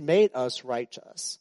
[0.00, 1.38] made us righteous.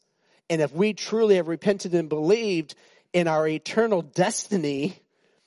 [0.50, 2.76] And if we truly have repented and believed
[3.14, 5.00] in our eternal destiny,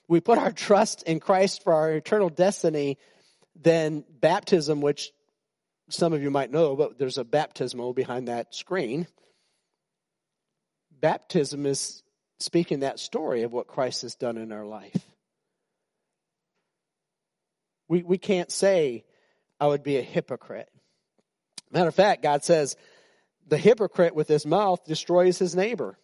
[0.09, 2.99] we put our trust in Christ for our eternal destiny,
[3.61, 5.13] then baptism, which
[5.89, 9.07] some of you might know, but there's a baptismal behind that screen.
[11.01, 12.03] Baptism is
[12.41, 14.97] speaking that story of what Christ has done in our life.
[17.89, 19.05] We, we can't say,
[19.61, 20.69] I would be a hypocrite.
[21.71, 22.77] Matter of fact, God says,
[23.47, 25.99] the hypocrite with his mouth destroys his neighbor,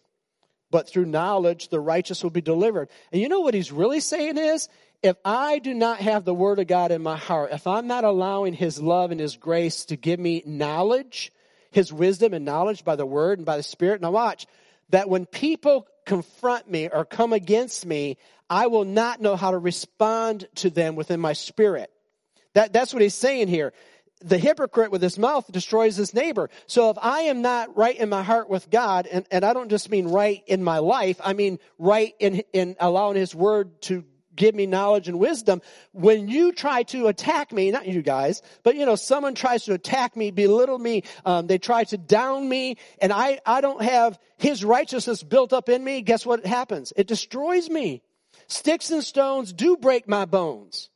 [0.71, 2.89] but through knowledge the righteous will be delivered.
[3.11, 4.69] And you know what he's really saying is,
[5.01, 8.03] if I do not have the word of God in my heart, if I'm not
[8.03, 11.31] allowing his love and his grace to give me knowledge,
[11.71, 14.45] his wisdom and knowledge by the word and by the spirit, now watch,
[14.89, 18.17] that when people confront me or come against me,
[18.49, 21.91] I will not know how to respond to them within my spirit.
[22.55, 23.73] That, that's what he's saying here
[24.21, 26.49] the hypocrite with his mouth destroys his neighbor.
[26.67, 29.69] So if I am not right in my heart with God, and, and I don't
[29.69, 34.03] just mean right in my life, I mean right in, in allowing his word to
[34.35, 35.61] give me knowledge and wisdom.
[35.91, 39.73] When you try to attack me, not you guys, but you know, someone tries to
[39.73, 44.17] attack me, belittle me, um, they try to down me, and I, I don't have
[44.37, 46.93] his righteousness built up in me, guess what happens?
[46.95, 48.01] It destroys me.
[48.47, 50.89] Sticks and stones do break my bones.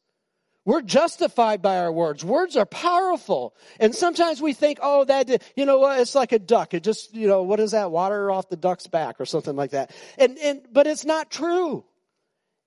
[0.65, 2.23] We're justified by our words.
[2.23, 3.53] Words are powerful.
[3.79, 6.73] And sometimes we think, oh, that, you know what, it's like a duck.
[6.73, 7.91] It just, you know, what is that?
[7.91, 9.91] Water off the duck's back or something like that.
[10.17, 11.83] And, and, but it's not true.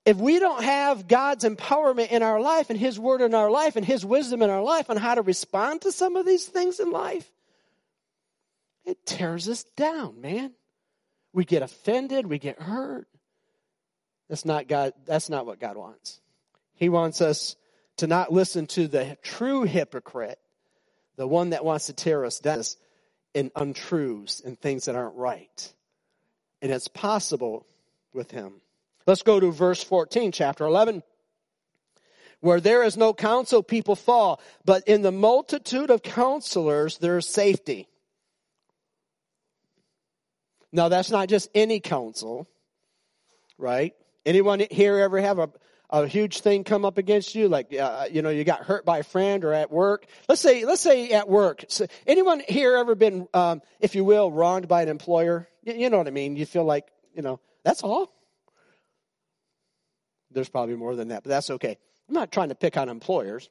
[0.04, 3.76] If we don't have God's empowerment in our life and His word in our life
[3.76, 6.78] and His wisdom in our life on how to respond to some of these things
[6.78, 7.28] in life,
[8.84, 10.52] it tears us down, man.
[11.32, 13.08] We get offended, we get hurt.
[14.28, 16.20] That's not God, that's not what God wants.
[16.74, 17.56] He wants us
[17.98, 20.38] to not listen to the true hypocrite,
[21.16, 22.62] the one that wants to tear us down
[23.34, 25.72] in untruths and things that aren't right.
[26.62, 27.66] And it's possible
[28.12, 28.60] with him.
[29.06, 31.02] Let's go to verse 14, chapter 11.
[32.40, 37.26] Where there is no counsel, people fall, but in the multitude of counselors, there is
[37.26, 37.88] safety.
[40.72, 42.46] Now, that's not just any counsel,
[43.56, 43.94] right?
[44.26, 45.50] Anyone here ever have a,
[45.90, 48.98] a huge thing come up against you, like uh, you know you got hurt by
[48.98, 50.06] a friend or at work.
[50.28, 51.64] Let's say let's say at work.
[51.68, 55.48] So anyone here ever been, um, if you will, wronged by an employer?
[55.62, 56.36] You, you know what I mean.
[56.36, 58.12] You feel like you know that's all.
[60.30, 61.78] There's probably more than that, but that's okay.
[62.08, 63.48] I'm not trying to pick on employers.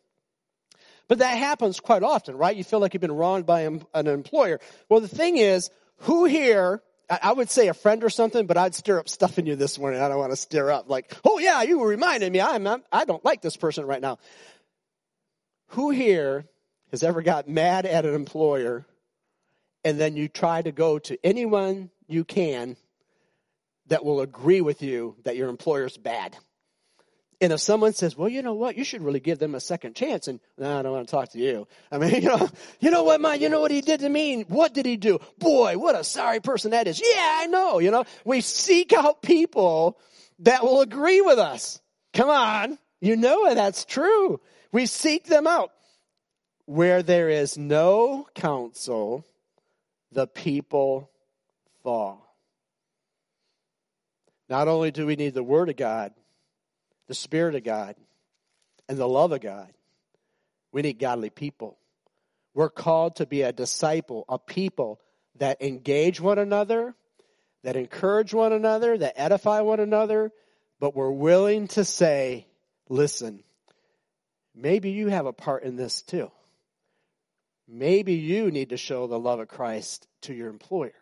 [1.07, 2.56] But that happens quite often, right?
[2.56, 4.59] You feel like you've been wronged by an employer.
[4.90, 8.75] Well, the thing is, who here I would say a friend or something, but I'd
[8.75, 10.01] stir up stuff in you this morning.
[10.01, 12.41] I don't want to stir up like, oh yeah, you reminded me.
[12.41, 14.17] I'm, I'm I don't like this person right now.
[15.69, 16.45] Who here
[16.91, 18.85] has ever got mad at an employer
[19.83, 22.77] and then you try to go to anyone you can
[23.88, 26.35] that will agree with you that your employer's bad?
[27.41, 29.96] And if someone says, well, you know what, you should really give them a second
[29.96, 30.28] chance.
[30.28, 31.68] And no, I don't want to talk to you.
[31.91, 34.44] I mean, you know, you know what, man, you know what he did to me?
[34.44, 35.19] What did he do?
[35.38, 37.01] Boy, what a sorry person that is.
[37.01, 40.00] Yeah, I know, you know, we seek out people
[40.40, 41.81] that will agree with us.
[42.13, 42.78] Come on.
[43.01, 44.40] You know that's true.
[44.72, 45.72] We seek them out.
[46.66, 49.24] Where there is no counsel,
[50.12, 51.12] the people
[51.84, 52.25] fall.
[54.50, 56.13] Not only do we need the Word of God,
[57.07, 57.95] the Spirit of God
[58.88, 59.71] and the love of God.
[60.71, 61.77] We need godly people.
[62.53, 64.99] We're called to be a disciple, a people
[65.38, 66.95] that engage one another,
[67.63, 70.31] that encourage one another, that edify one another,
[70.79, 72.47] but we're willing to say,
[72.89, 73.44] listen,
[74.53, 76.31] maybe you have a part in this too.
[77.67, 80.94] Maybe you need to show the love of Christ to your employer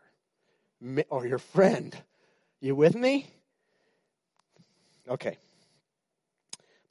[1.09, 1.96] or your friend.
[2.62, 3.28] You with me?
[5.08, 5.38] Okay.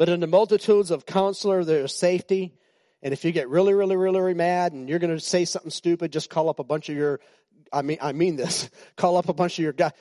[0.03, 2.55] But in the multitudes of counselor, there's safety.
[3.05, 5.71] And if you get really, really, really, really mad and you're going to say something
[5.71, 7.21] stupid, just call up a bunch of your,
[7.73, 9.93] I mean, I mean this, call up a bunch of your guys.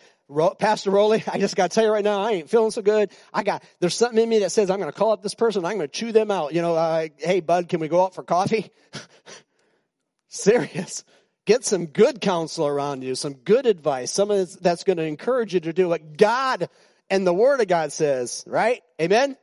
[0.57, 3.12] Pastor Rowley, I just got to tell you right now, I ain't feeling so good.
[3.31, 5.63] I got, there's something in me that says I'm going to call up this person.
[5.65, 6.56] I'm going to chew them out.
[6.56, 8.71] You know, uh, hey bud, can we go out for coffee?
[10.30, 11.03] Serious.
[11.45, 15.59] Get some good counsel around you, some good advice, some that's going to encourage you
[15.59, 16.69] to do what God
[17.12, 18.81] and the Word of God says, right?
[19.00, 19.38] Amen?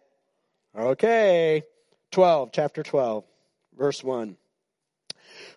[0.76, 1.62] Okay.
[2.11, 3.25] 12, chapter 12,
[3.76, 4.37] verse 1.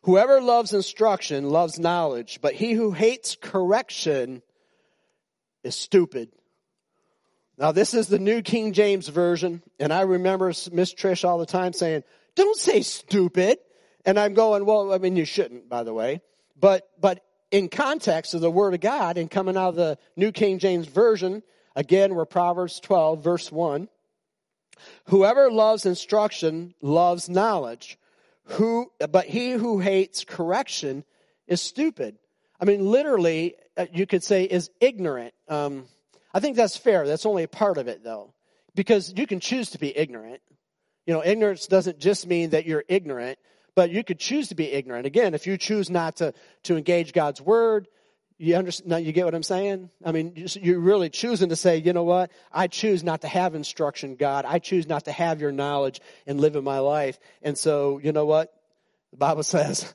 [0.04, 4.42] Whoever loves instruction loves knowledge, but he who hates correction
[5.64, 6.30] is stupid.
[7.58, 11.46] Now, this is the New King James Version, and I remember Miss Trish all the
[11.46, 12.04] time saying,
[12.36, 13.60] Don't say stupid.
[14.04, 16.22] And I'm going, Well, I mean, you shouldn't, by the way.
[16.60, 20.32] But, but in context of the Word of God and coming out of the New
[20.32, 21.44] King James Version,
[21.76, 23.88] again, we're Proverbs 12, verse 1.
[25.06, 27.98] Whoever loves instruction loves knowledge.
[28.46, 31.04] Who, but he who hates correction
[31.48, 32.18] is stupid.
[32.60, 35.34] I mean, literally, uh, you could say is ignorant.
[35.48, 35.86] Um,
[36.34, 37.08] I think that's fair.
[37.08, 38.34] That's only a part of it, though,
[38.76, 40.42] because you can choose to be ignorant.
[41.06, 43.40] You know, ignorance doesn't just mean that you're ignorant,
[43.76, 45.06] but you could choose to be ignorant.
[45.06, 47.88] Again, if you choose not to, to engage God's word,
[48.42, 49.90] you understand, Now you get what I'm saying?
[50.04, 52.32] I mean, you're really choosing to say, you know what?
[52.52, 54.46] I choose not to have instruction, God.
[54.46, 57.20] I choose not to have your knowledge and live in my life.
[57.44, 58.52] And so, you know what?
[59.12, 59.94] The Bible says,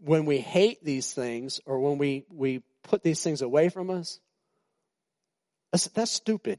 [0.00, 4.18] when we hate these things or when we, we put these things away from us,
[5.70, 6.58] that's, that's stupid.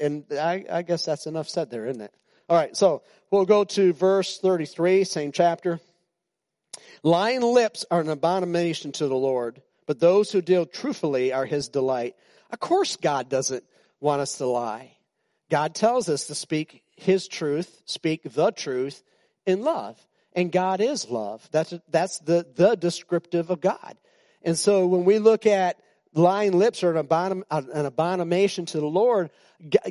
[0.00, 2.14] And I, I guess that's enough said there, isn't it?
[2.48, 5.78] All right, so we'll go to verse 33, same chapter.
[7.02, 11.68] Lying lips are an abomination to the Lord, but those who deal truthfully are his
[11.68, 12.16] delight.
[12.50, 13.64] Of course, God doesn't
[14.00, 14.96] want us to lie.
[15.50, 19.02] God tells us to speak his truth, speak the truth
[19.46, 19.98] in love.
[20.32, 21.46] And God is love.
[21.50, 23.96] That's, that's the, the descriptive of God.
[24.42, 25.76] And so when we look at
[26.14, 29.30] lying lips are an, an abomination to the Lord,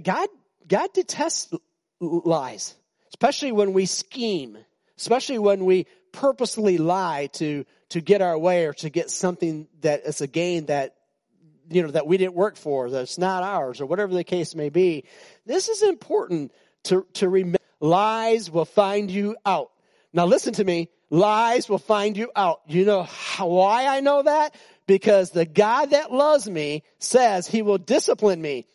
[0.02, 0.30] God,
[0.68, 1.54] God detests
[2.00, 2.76] lies,
[3.10, 4.58] especially when we scheme,
[4.98, 10.06] especially when we purposely lie to, to get our way or to get something that
[10.06, 10.96] is a gain that,
[11.70, 14.70] you know, that we didn't work for, that's not ours, or whatever the case may
[14.70, 15.06] be.
[15.46, 16.52] This is important
[16.84, 17.58] to, to remember.
[17.80, 19.72] Lies will find you out.
[20.12, 20.90] Now listen to me.
[21.10, 22.62] Lies will find you out.
[22.68, 24.56] You know how, why I know that?
[24.86, 28.66] Because the God that loves me says he will discipline me.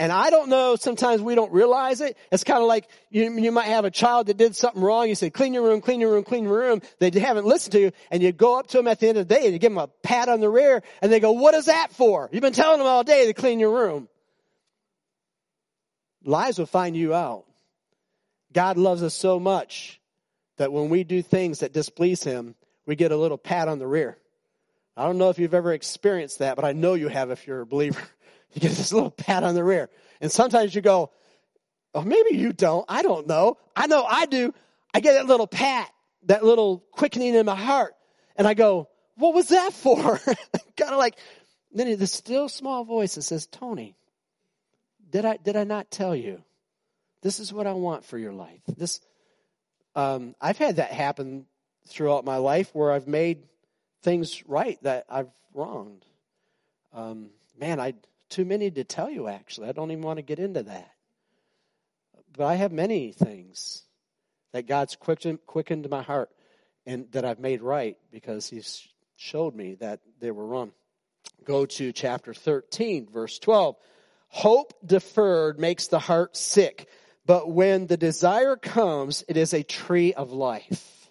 [0.00, 2.16] And I don't know, sometimes we don't realize it.
[2.32, 5.10] It's kind of like you, you might have a child that did something wrong.
[5.10, 6.80] You say, clean your room, clean your room, clean your room.
[7.00, 7.92] They haven't listened to you.
[8.10, 9.72] And you go up to them at the end of the day and you give
[9.72, 12.30] them a pat on the rear and they go, what is that for?
[12.32, 14.08] You've been telling them all day to clean your room.
[16.24, 17.44] Lies will find you out.
[18.54, 20.00] God loves us so much
[20.56, 22.54] that when we do things that displease Him,
[22.86, 24.16] we get a little pat on the rear.
[24.96, 27.60] I don't know if you've ever experienced that, but I know you have if you're
[27.60, 28.00] a believer.
[28.54, 29.90] You get this little pat on the rear.
[30.20, 31.12] And sometimes you go,
[31.94, 32.84] oh, maybe you don't.
[32.88, 33.58] I don't know.
[33.76, 34.52] I know I do.
[34.92, 35.88] I get that little pat,
[36.24, 37.94] that little quickening in my heart.
[38.34, 40.18] And I go, what was that for?
[40.76, 41.16] kind of like,
[41.72, 43.94] then the still small voice that says, Tony,
[45.10, 46.42] did I, did I not tell you?
[47.22, 48.62] This is what I want for your life.
[48.66, 49.00] This,
[49.94, 51.46] um, I've had that happen
[51.86, 53.42] throughout my life where I've made
[54.02, 56.04] things right that I've wronged.
[56.92, 57.94] Um, man, I
[58.30, 59.68] too many to tell you, actually.
[59.68, 60.92] I don't even want to get into that.
[62.36, 63.82] But I have many things
[64.52, 66.30] that God's quickened, my heart
[66.86, 68.86] and that I've made right because He's
[69.16, 70.72] showed me that they were wrong.
[71.44, 73.76] Go to chapter 13, verse 12.
[74.28, 76.88] Hope deferred makes the heart sick,
[77.26, 81.10] but when the desire comes, it is a tree of life.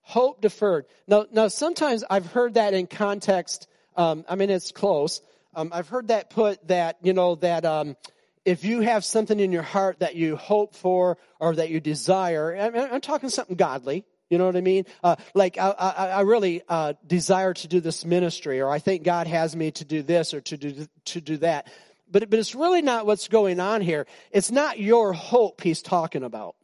[0.00, 0.86] Hope deferred.
[1.06, 3.68] Now, now sometimes I've heard that in context.
[3.96, 5.20] Um, I mean, it's close,
[5.54, 7.96] um, I've heard that put that, you know, that um,
[8.44, 12.56] if you have something in your heart that you hope for or that you desire,
[12.56, 14.04] I'm, I'm talking something godly.
[14.30, 14.86] You know what I mean?
[15.04, 19.02] Uh, like I, I, I really uh, desire to do this ministry, or I think
[19.02, 21.70] God has me to do this or to do to do that.
[22.10, 24.06] But but it's really not what's going on here.
[24.30, 26.56] It's not your hope He's talking about.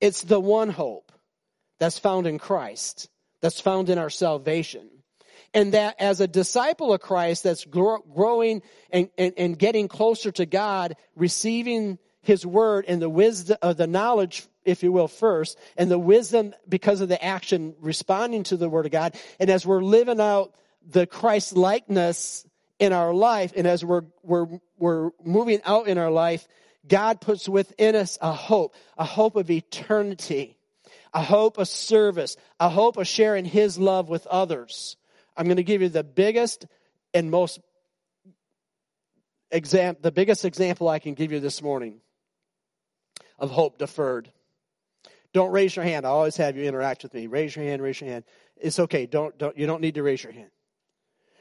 [0.00, 1.12] It's the one hope
[1.78, 3.08] that's found in Christ,
[3.40, 4.88] that's found in our salvation
[5.54, 10.46] and that as a disciple of Christ that's growing and, and, and getting closer to
[10.46, 15.58] God, receiving his word and the wisdom of uh, the knowledge, if you will, first,
[15.76, 19.16] and the wisdom because of the action responding to the word of God.
[19.38, 20.54] And as we're living out
[20.88, 22.46] the Christ likeness
[22.78, 24.46] in our life, and as we're, we're,
[24.78, 26.46] we're moving out in our life,
[26.86, 30.56] God puts within us a hope, a hope of eternity,
[31.12, 34.96] a hope of service, a hope of sharing his love with others.
[35.36, 36.66] I'm going to give you the biggest
[37.14, 37.60] and most
[39.50, 42.00] exam, the biggest example I can give you this morning
[43.38, 44.30] of hope deferred.
[45.32, 46.06] Don't raise your hand.
[46.06, 47.26] I always have you interact with me.
[47.26, 48.24] Raise your hand, raise your hand.
[48.56, 49.06] It's okay.
[49.06, 50.50] Don't, don't, you don't need to raise your hand.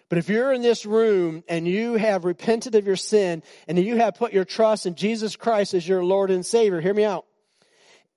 [0.08, 3.98] But if you're in this room and you have repented of your sin and you
[3.98, 7.26] have put your trust in Jesus Christ as your Lord and Savior, hear me out.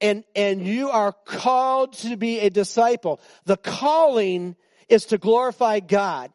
[0.00, 3.20] And, and you are called to be a disciple.
[3.44, 4.56] The calling
[4.88, 6.30] is to glorify God.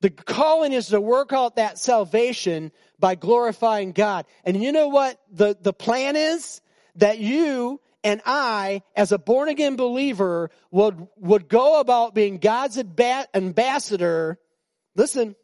[0.00, 4.26] The calling is to work out that salvation by glorifying God.
[4.44, 6.60] And you know what the, the plan is?
[6.96, 12.78] That you and I, as a born again believer, would, would go about being God's
[12.78, 14.38] ambassador,
[14.96, 15.36] listen,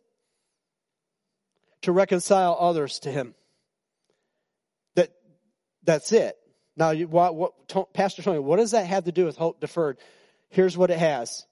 [1.82, 3.35] to reconcile others to Him.
[4.97, 5.12] That,
[5.85, 6.37] that's it.
[6.76, 9.99] Now, you, what, what, Pastor Tony, what does that have to do with hope deferred?
[10.49, 11.47] Here's what it has.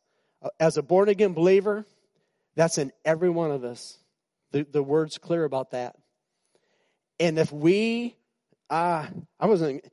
[0.59, 1.85] As a born again believer,
[2.55, 3.99] that's in every one of us.
[4.53, 5.97] The, the word's clear about that.
[7.19, 8.17] And if we,
[8.71, 9.07] uh,
[9.41, 9.85] I wasn't,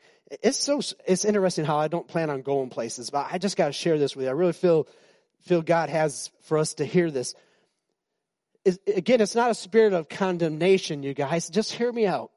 [0.41, 3.67] it's so, it's interesting how I don't plan on going places, but I just got
[3.67, 4.29] to share this with you.
[4.29, 4.87] I really feel,
[5.41, 7.35] feel God has for us to hear this.
[8.65, 11.49] It, again, it's not a spirit of condemnation, you guys.
[11.49, 12.31] Just hear me out.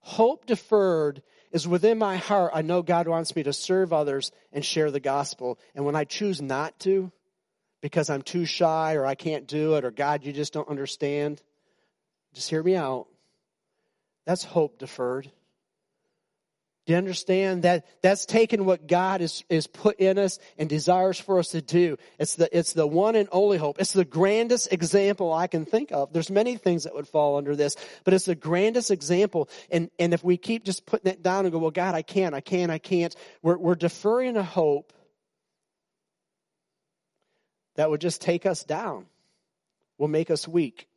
[0.00, 2.52] Hope deferred is within my heart.
[2.54, 5.58] I know God wants me to serve others and share the gospel.
[5.74, 7.10] And when I choose not to,
[7.80, 11.42] because I'm too shy or I can't do it or God, you just don't understand,
[12.34, 13.06] just hear me out.
[14.26, 15.30] That's hope deferred.
[16.90, 21.20] Do you understand that that's taken what God is, is put in us and desires
[21.20, 21.96] for us to do?
[22.18, 23.80] It's the, it's the one and only hope.
[23.80, 26.12] It's the grandest example I can think of.
[26.12, 29.48] There's many things that would fall under this, but it's the grandest example.
[29.70, 32.34] And, and if we keep just putting it down and go, well, God, I can't,
[32.34, 34.92] I can't, I can't, we're, we're deferring a hope
[37.76, 39.06] that would just take us down,
[39.96, 40.88] will make us weak,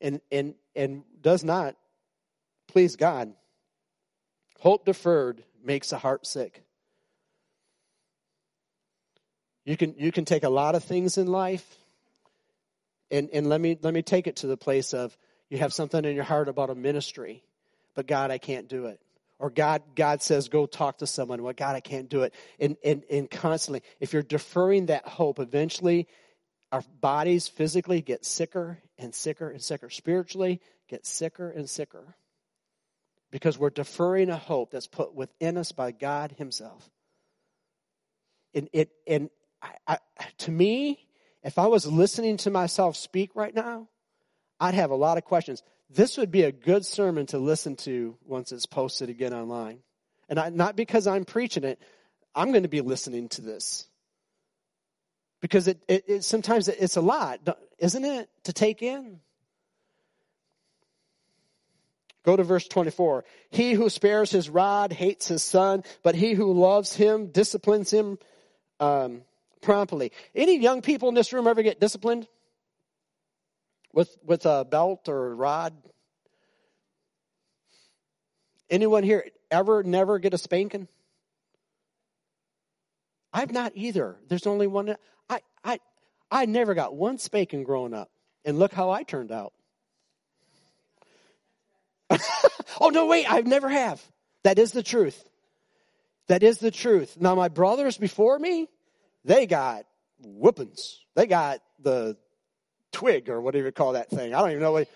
[0.00, 1.76] and, and, and does not
[2.66, 3.34] please God.
[4.62, 6.62] Hope deferred makes a heart sick.
[9.64, 11.66] You can, you can take a lot of things in life,
[13.10, 15.18] and, and let, me, let me take it to the place of
[15.50, 17.42] you have something in your heart about a ministry,
[17.96, 19.00] but God, I can't do it.
[19.40, 21.42] Or God, God says, go talk to someone.
[21.42, 22.32] Well, God, I can't do it.
[22.60, 26.06] And, and, and constantly, if you're deferring that hope, eventually
[26.70, 29.90] our bodies physically get sicker and sicker and sicker.
[29.90, 32.14] Spiritually, get sicker and sicker
[33.32, 36.88] because we're deferring a hope that's put within us by God Himself.
[38.54, 39.98] And it and I, I,
[40.38, 41.08] to me,
[41.42, 43.88] if I was listening to myself speak right now,
[44.60, 45.62] I'd have a lot of questions.
[45.90, 49.78] This would be a good sermon to listen to once it's posted again online.
[50.28, 51.80] And I, not because I'm preaching it,
[52.34, 53.86] I'm going to be listening to this.
[55.40, 57.40] Because it, it, it sometimes it's a lot,
[57.78, 59.20] isn't it, to take in?
[62.24, 63.24] Go to verse 24.
[63.50, 68.18] He who spares his rod hates his son, but he who loves him disciplines him
[68.78, 69.22] um,
[69.60, 70.12] promptly.
[70.34, 72.28] Any young people in this room ever get disciplined
[73.92, 75.74] with with a belt or a rod?
[78.70, 80.86] Anyone here ever never get a spanking?
[83.32, 84.16] I've not either.
[84.28, 84.94] There's only one.
[85.28, 85.80] I I
[86.30, 88.10] I never got one spanking growing up,
[88.44, 89.52] and look how I turned out.
[92.82, 94.02] Oh, no, wait, I never have.
[94.44, 95.22] That is the truth.
[96.28, 97.16] That is the truth.
[97.20, 98.68] Now, my brothers before me,
[99.24, 99.84] they got
[100.20, 101.00] whoopings.
[101.14, 102.16] They got the
[102.92, 104.34] twig or whatever you call that thing.
[104.34, 104.88] I don't even know what.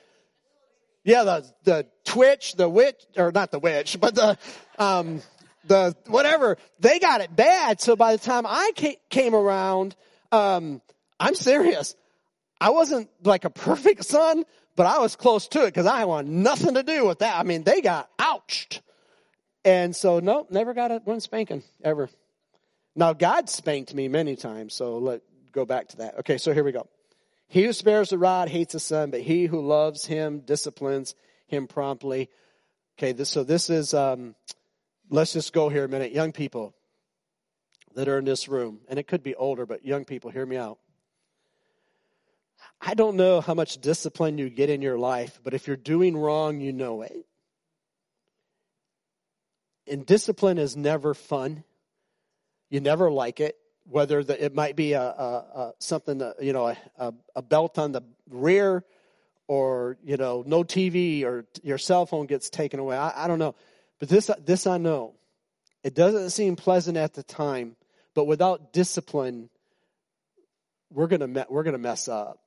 [1.04, 4.38] Yeah, the the twitch, the witch, or not the witch, but the
[4.78, 5.22] um,
[5.64, 6.58] the whatever.
[6.80, 7.80] They got it bad.
[7.80, 8.72] So by the time I
[9.08, 9.94] came around,
[10.32, 10.80] um,
[11.20, 11.94] I'm serious.
[12.60, 14.44] I wasn't like a perfect son,
[14.76, 17.38] but I was close to it because I want nothing to do with that.
[17.38, 18.82] I mean, they got ouched.
[19.64, 22.08] And so, nope, never got a, one spanking ever.
[22.94, 26.20] Now, God spanked me many times, so let go back to that.
[26.20, 26.86] Okay, so here we go.
[27.48, 31.14] He who spares the rod hates the son, but he who loves him disciplines
[31.46, 32.28] him promptly.
[32.98, 34.34] Okay, this, so this is, um,
[35.10, 36.12] let's just go here a minute.
[36.12, 36.74] Young people
[37.94, 40.56] that are in this room, and it could be older, but young people, hear me
[40.56, 40.78] out.
[42.80, 46.16] I don't know how much discipline you get in your life, but if you're doing
[46.16, 47.26] wrong, you know it.
[49.88, 51.64] And discipline is never fun.
[52.70, 56.52] You never like it, whether the, it might be a, a, a something, that, you
[56.52, 58.84] know, a, a belt on the rear
[59.46, 62.96] or, you know, no TV or your cell phone gets taken away.
[62.96, 63.54] I, I don't know.
[64.00, 65.14] But this, this I know.
[65.84, 67.76] It doesn't seem pleasant at the time,
[68.12, 69.48] but without discipline,
[70.90, 72.40] we're gonna we're gonna mess up.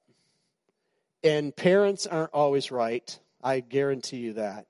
[1.23, 3.19] And parents aren't always right.
[3.43, 4.67] I guarantee you that.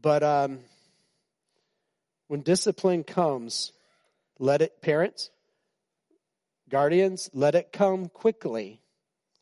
[0.00, 0.58] But um,
[2.28, 3.72] when discipline comes,
[4.38, 5.30] let it, parents,
[6.68, 8.80] guardians, let it come quickly.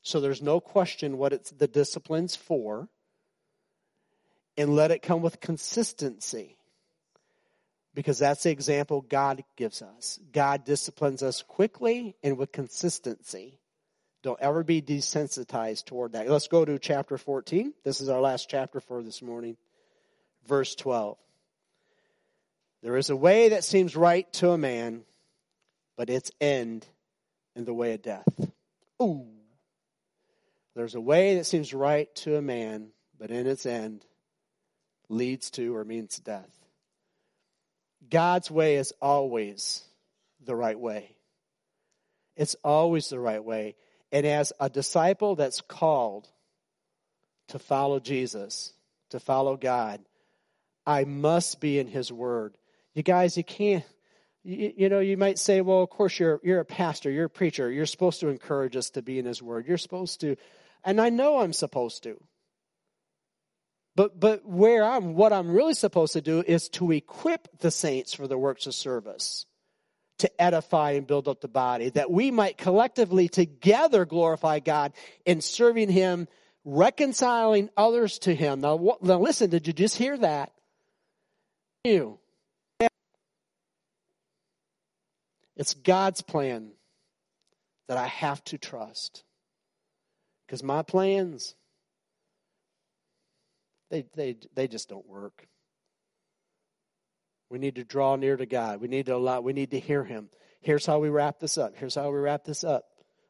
[0.03, 2.89] So there's no question what it's the discipline's for.
[4.59, 6.59] And let it come with consistency.
[7.95, 10.19] Because that's the example God gives us.
[10.31, 13.62] God disciplines us quickly and with consistency.
[14.23, 16.29] Don't ever be desensitized toward that.
[16.29, 17.73] Let's go to chapter 14.
[17.85, 19.57] This is our last chapter for this morning.
[20.47, 21.19] Verse 12.
[22.83, 25.03] There is a way that seems right to a man,
[25.97, 26.87] but its end
[27.57, 28.51] in the way of death.
[29.01, 29.27] Ooh.
[30.75, 32.89] There's a way that seems right to a man,
[33.19, 34.05] but in its end
[35.09, 36.51] leads to or means death.
[38.09, 39.83] God's way is always
[40.45, 41.17] the right way.
[42.37, 43.77] It's always the right way.
[44.13, 46.29] And as a disciple that's called
[47.49, 48.75] to follow Jesus,
[49.11, 50.01] to follow God,
[50.87, 52.57] I must be in His Word.
[52.95, 53.85] You guys, you can't,
[54.45, 57.31] you, you, know, you might say, well, of course, you're, you're a pastor, you're a
[57.31, 57.71] preacher.
[57.71, 59.67] You're supposed to encourage us to be in His Word.
[59.67, 60.37] You're supposed to,
[60.85, 62.23] and I know I'm supposed to.
[63.95, 68.15] But, but where I'm, what I'm really supposed to do is to equip the saints
[68.15, 69.47] for the works of service,
[70.23, 74.93] to edify and build up the body, that we might collectively together glorify God
[75.25, 76.27] in serving Him,
[76.65, 78.61] reconciling others to Him.
[78.61, 80.53] Now, now listen, did you just hear that?
[81.85, 82.19] You.
[85.57, 86.71] It's God's plan
[87.89, 89.25] that I have to trust.
[90.47, 91.55] Because my plans,
[93.91, 95.47] they, they, they just don't work.
[97.53, 98.81] We need to draw near to God.
[98.81, 100.31] We need to allow, we need to hear Him.
[100.63, 101.77] Here's how we wrap this up.
[101.77, 102.87] Here's how we wrap this up.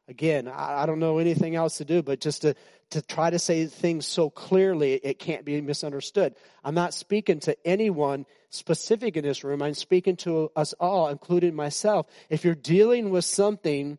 [0.07, 2.55] Again, I, I don't know anything else to do, but just to,
[2.91, 6.35] to try to say things so clearly it can't be misunderstood.
[6.63, 9.61] I'm not speaking to anyone specific in this room.
[9.61, 12.07] I'm speaking to us all, including myself.
[12.29, 13.97] If you're dealing with something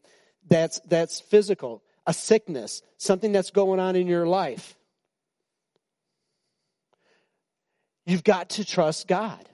[0.49, 4.75] that's, that's physical, a sickness, something that's going on in your life,
[8.07, 9.49] You've got to trust God.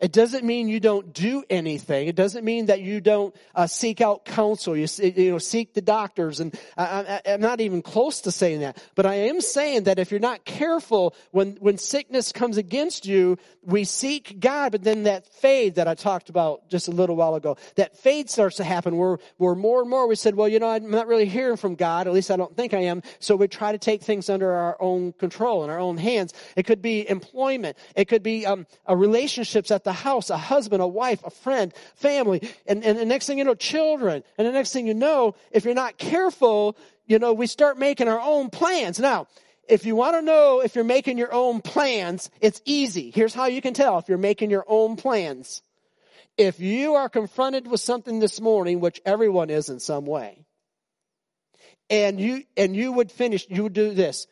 [0.00, 2.06] It doesn't mean you don't do anything.
[2.06, 4.76] It doesn't mean that you don't uh, seek out counsel.
[4.76, 6.38] You, you know, seek the doctors.
[6.38, 8.80] And I, am not even close to saying that.
[8.94, 13.38] But I am saying that if you're not careful, when, when sickness comes against you,
[13.64, 17.34] we seek God, but then that fade that I talked about just a little while
[17.34, 19.18] ago, that fade starts to happen where
[19.56, 22.06] more and more we said, well, you know, I'm not really hearing from God.
[22.06, 23.02] At least I don't think I am.
[23.18, 26.32] So we try to take things under our own control in our own hands.
[26.54, 27.76] It could be employment.
[27.96, 32.48] It could be um, relationships at the house, a husband, a wife, a friend, family,
[32.66, 34.22] and, and the next thing you know, children.
[34.36, 38.08] And the next thing you know, if you're not careful, you know, we start making
[38.08, 38.98] our own plans.
[38.98, 39.26] Now,
[39.68, 43.10] if you want to know if you're making your own plans, it's easy.
[43.10, 45.62] Here's how you can tell if you're making your own plans.
[46.36, 50.46] If you are confronted with something this morning, which everyone is in some way,
[51.90, 54.26] and you, and you would finish, you would do this.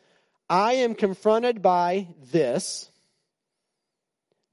[0.49, 2.89] I am confronted by this.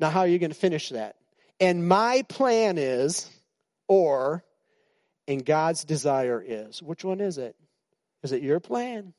[0.00, 1.16] Now, how are you going to finish that?
[1.60, 3.30] And my plan is,
[3.86, 4.44] or,
[5.28, 6.82] and God's desire is.
[6.82, 7.56] Which one is it?
[8.22, 9.14] Is it your plan?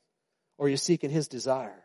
[0.58, 1.82] Or are you seeking His desire?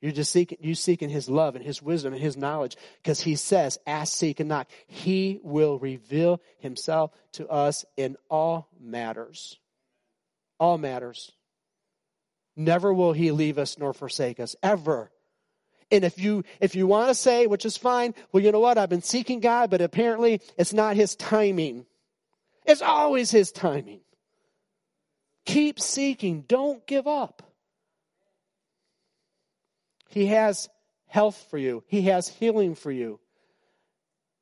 [0.00, 3.36] You're just seeking, you seeking His love and His wisdom and His knowledge because He
[3.36, 4.68] says, ask, seek, and knock.
[4.88, 9.58] He will reveal Himself to us in all matters.
[10.58, 11.30] All matters.
[12.56, 15.11] Never will He leave us nor forsake us, ever.
[15.92, 18.78] And if you, if you want to say, which is fine, well, you know what?
[18.78, 21.84] I've been seeking God, but apparently it's not His timing.
[22.64, 24.00] It's always His timing.
[25.44, 26.44] Keep seeking.
[26.48, 27.42] Don't give up.
[30.08, 30.70] He has
[31.06, 31.84] health for you.
[31.86, 33.20] He has healing for you.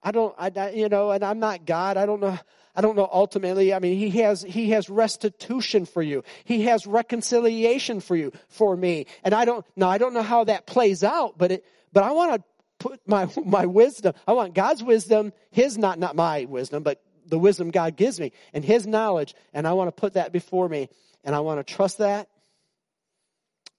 [0.02, 1.96] I don't, I, you know, and I'm not God.
[1.96, 2.38] I don't know
[2.74, 3.74] I don't know ultimately.
[3.74, 6.22] I mean, he has, he has restitution for you.
[6.44, 9.06] He has reconciliation for you, for me.
[9.24, 12.12] And I don't, now I don't know how that plays out, but it, but I
[12.12, 12.44] want to
[12.78, 17.38] put my, my wisdom, I want God's wisdom, his not, not my wisdom, but the
[17.38, 19.34] wisdom God gives me and his knowledge.
[19.52, 20.88] And I want to put that before me
[21.24, 22.28] and I want to trust that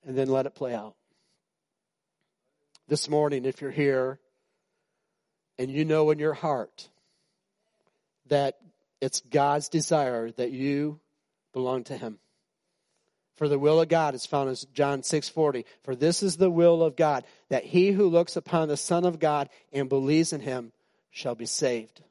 [0.05, 0.95] and then let it play out.
[2.87, 4.19] This morning, if you're here
[5.57, 6.89] and you know in your heart
[8.27, 8.57] that
[9.01, 10.99] it's God's desire that you
[11.53, 12.19] belong to him.
[13.35, 15.65] For the will of God is found in John 6:40.
[15.83, 19.19] For this is the will of God, that he who looks upon the Son of
[19.19, 20.71] God and believes in him
[21.09, 22.01] shall be saved.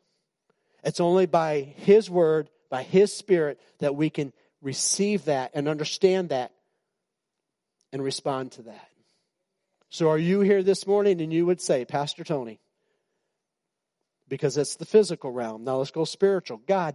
[0.83, 6.31] It's only by his word, by his spirit, that we can receive that and understand
[6.31, 6.53] that
[7.93, 8.89] and respond to that.
[9.89, 12.61] So are you here this morning and you would say, Pastor Tony,
[14.31, 15.65] because that's the physical realm.
[15.65, 16.63] Now let's go spiritual.
[16.67, 16.95] God,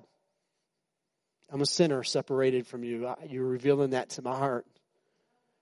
[1.52, 3.13] I'm a sinner separated from you.
[3.30, 4.65] You're revealing that to my heart.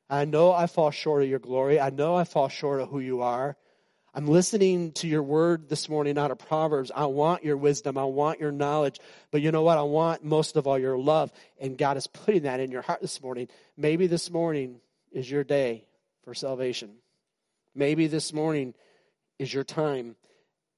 [0.10, 1.80] I know I fall short of your glory.
[1.82, 3.58] I know I fall short of who you are.
[4.14, 6.92] I'm listening to your word this morning out of Proverbs.
[6.96, 7.98] I want your wisdom.
[7.98, 9.00] I want your knowledge.
[9.32, 9.80] But you know what?
[9.80, 11.32] I want most of all your love.
[11.60, 13.48] And God is putting that in your heart this morning.
[13.76, 14.80] Maybe this morning
[15.12, 15.86] is your day
[16.24, 16.92] for salvation.
[17.74, 18.76] Maybe this morning
[19.40, 20.16] is your time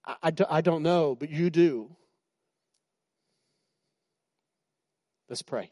[0.06, 1.90] I, I, don't know, but you do.
[5.30, 5.72] Let's pray.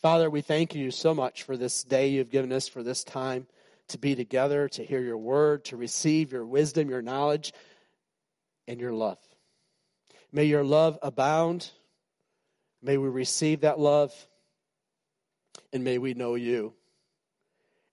[0.00, 3.46] Father, we thank you so much for this day you've given us, for this time
[3.88, 7.52] to be together, to hear your word, to receive your wisdom, your knowledge,
[8.66, 9.18] and your love.
[10.32, 11.70] May your love abound.
[12.82, 14.12] May we receive that love,
[15.72, 16.72] and may we know you.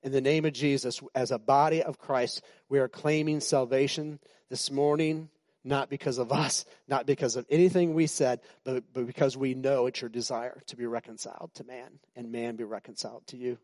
[0.01, 4.71] In the name of Jesus, as a body of Christ, we are claiming salvation this
[4.71, 5.29] morning,
[5.65, 9.87] not because of us, not because of anything we said, but, but because we know
[9.87, 13.57] it's your desire to be reconciled to man and man be reconciled to you.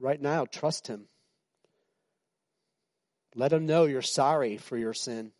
[0.00, 1.08] Right now, trust Him.
[3.34, 5.32] Let Him know you're sorry for your sin.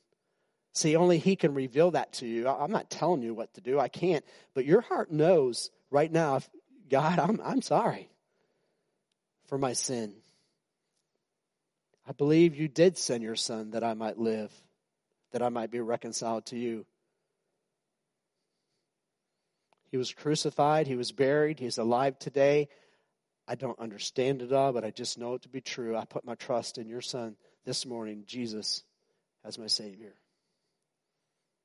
[0.75, 2.47] See, only He can reveal that to you.
[2.47, 3.81] I'm not telling you what to do.
[3.81, 4.25] I can't.
[4.55, 6.41] But your heart knows right now,
[6.91, 8.11] God, I'm, I'm sorry
[9.47, 10.15] for my sin.
[12.07, 14.53] I believe you did send your son that I might live,
[15.33, 16.85] that I might be reconciled to you.
[19.91, 22.69] He was crucified, he was buried, he's alive today.
[23.47, 25.97] I don't understand it all, but I just know it to be true.
[25.97, 28.83] I put my trust in your son this morning, Jesus,
[29.45, 30.15] as my Savior.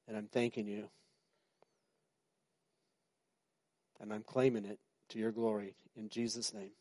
[0.07, 0.89] And I'm thanking you.
[4.01, 6.71] And I'm claiming it to your glory in Jesus' name.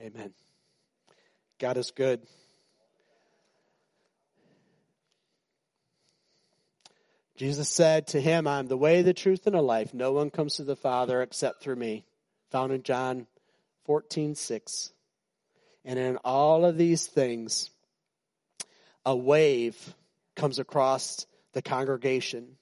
[0.00, 0.32] Amen.
[1.58, 2.20] God is good.
[7.36, 9.94] Jesus said to him, I am the way, the truth, and the life.
[9.94, 12.04] No one comes to the Father except through me.
[12.50, 13.26] Found in John
[13.86, 14.92] 14, 6.
[15.84, 17.70] And in all of these things,
[19.06, 19.94] a wave
[20.36, 22.56] comes across the congregation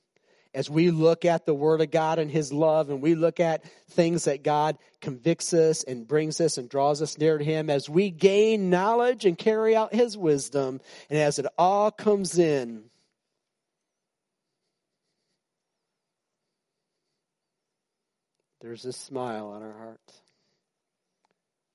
[0.56, 3.62] as we look at the Word of God and His love, and we look at
[3.90, 7.90] things that God convicts us and brings us and draws us near to Him, as
[7.90, 12.84] we gain knowledge and carry out His wisdom, and as it all comes in,
[18.62, 20.12] there's a smile on our heart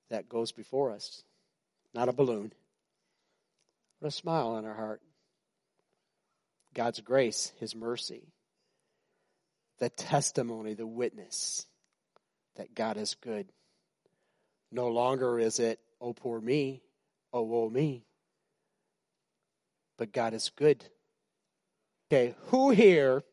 [0.10, 1.22] that goes before us.
[1.94, 2.52] Not a balloon,
[4.02, 5.02] but a smile on our heart.
[6.74, 8.24] God's grace, His mercy
[9.82, 11.66] the testimony, the witness
[12.56, 13.52] that God is good.
[14.72, 16.84] No longer is it, oh, poor me,
[17.34, 18.06] oh, woe me.
[19.98, 20.86] But God is good.
[22.08, 23.24] Okay, who here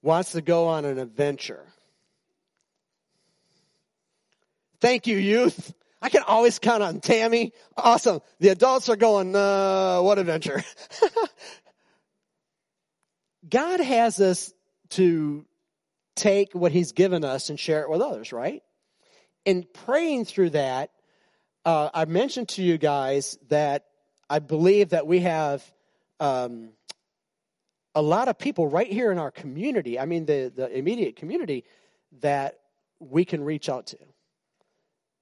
[0.00, 1.66] wants to go on an adventure?
[4.80, 5.74] Thank you, youth.
[6.00, 7.52] I can always count on Tammy.
[7.76, 8.20] Awesome.
[8.40, 10.64] The adults are going, uh, what adventure?
[13.54, 14.52] God has us
[14.90, 15.46] to
[16.16, 18.64] take what He's given us and share it with others, right?
[19.44, 20.90] In praying through that,
[21.64, 23.84] uh, I mentioned to you guys that
[24.28, 25.62] I believe that we have
[26.18, 26.70] um,
[27.94, 31.62] a lot of people right here in our community, I mean, the, the immediate community,
[32.22, 32.58] that
[32.98, 33.98] we can reach out to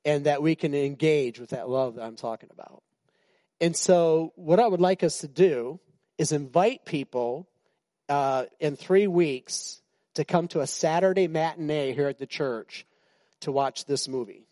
[0.06, 2.82] and that we can engage with that love that I'm talking about.
[3.60, 5.80] And so, what I would like us to do
[6.16, 7.46] is invite people
[8.12, 9.80] uh, in three weeks
[10.14, 12.86] to come to a Saturday matinee here at the church
[13.40, 14.46] to watch this movie.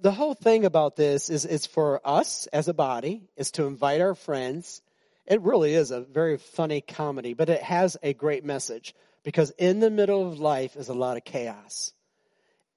[0.00, 4.02] The whole thing about this is it's for us as a body, is to invite
[4.02, 4.82] our friends.
[5.24, 9.80] It really is a very funny comedy, but it has a great message because in
[9.80, 11.94] the middle of life is a lot of chaos.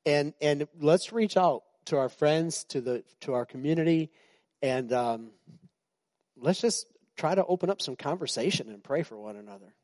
[0.05, 4.09] And and let's reach out to our friends, to the to our community,
[4.61, 5.31] and um,
[6.37, 6.87] let's just
[7.21, 9.75] try to open up some conversation and pray for one another.